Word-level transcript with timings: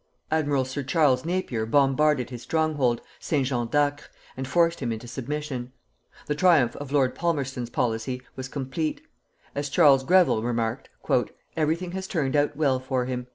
Admiral 0.31 0.65
Sir 0.65 0.81
Charles 0.81 1.25
Napier 1.25 1.63
bombarded 1.67 2.31
his 2.31 2.41
stronghold, 2.41 3.01
St. 3.19 3.45
Jean 3.45 3.67
d'Acre, 3.67 4.05
and 4.35 4.47
forced 4.47 4.79
him 4.79 4.91
into 4.91 5.07
submission. 5.07 5.73
The 6.25 6.33
triumph 6.33 6.75
of 6.77 6.91
Lord 6.91 7.13
Palmerston's 7.13 7.69
policy 7.69 8.23
was 8.35 8.47
complete; 8.47 9.01
as 9.53 9.69
Charles 9.69 10.03
Greville 10.03 10.41
remarked: 10.41 10.89
"Everything 11.55 11.91
has 11.91 12.07
turned 12.07 12.35
out 12.35 12.57
well 12.57 12.79
for 12.79 13.05
him. 13.05 13.27